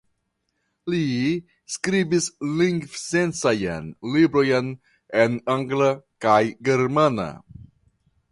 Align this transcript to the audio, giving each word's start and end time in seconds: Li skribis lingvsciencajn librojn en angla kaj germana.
Li 0.91 1.01
skribis 1.73 2.29
lingvsciencajn 2.61 3.91
librojn 4.15 4.73
en 5.25 5.37
angla 5.59 5.93
kaj 6.27 6.41
germana. 6.71 7.29